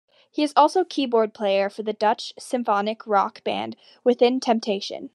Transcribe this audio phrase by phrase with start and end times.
[0.31, 5.09] He is also keyboard player for the Dutch symphonic rock band Within Temptation.